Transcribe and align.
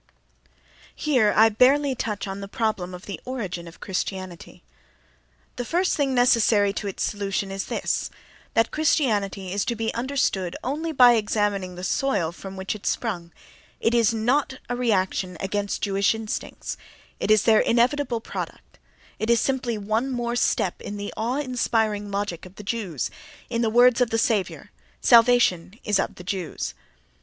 24. 0.95 0.95
Here 0.95 1.33
I 1.37 1.49
barely 1.49 1.93
touch 1.93 2.25
upon 2.25 2.41
the 2.41 2.47
problem 2.47 2.95
of 2.95 3.05
the 3.05 3.21
origin 3.23 3.67
of 3.67 3.79
Christianity. 3.79 4.63
The 5.57 5.63
first 5.63 5.95
thing 5.95 6.15
necessary 6.15 6.73
to 6.73 6.87
its 6.87 7.03
solution 7.03 7.51
is 7.51 7.65
this: 7.65 8.09
that 8.55 8.71
Christianity 8.71 9.53
is 9.53 9.63
to 9.65 9.75
be 9.75 9.93
understood 9.93 10.55
only 10.63 10.91
by 10.91 11.13
examining 11.13 11.75
the 11.75 11.83
soil 11.83 12.31
from 12.31 12.57
which 12.57 12.73
it 12.73 12.87
sprung—it 12.87 13.93
is 13.93 14.11
not 14.11 14.57
a 14.69 14.75
reaction 14.75 15.37
against 15.39 15.83
Jewish 15.83 16.15
instincts; 16.15 16.77
it 17.19 17.29
is 17.29 17.43
their 17.43 17.59
inevitable 17.59 18.21
product; 18.21 18.79
it 19.19 19.29
is 19.29 19.39
simply 19.39 19.77
one 19.77 20.09
more 20.09 20.35
step 20.35 20.81
in 20.81 20.97
the 20.97 21.13
awe 21.15 21.37
inspiring 21.37 22.09
logic 22.09 22.47
of 22.47 22.55
the 22.55 22.63
Jews. 22.63 23.11
In 23.51 23.61
the 23.61 23.69
words 23.69 24.01
of 24.01 24.09
the 24.09 24.17
Saviour, 24.17 24.71
"salvation 24.99 25.77
is 25.83 25.99
of 25.99 26.15
the 26.15 26.23
Jews." 26.23 26.73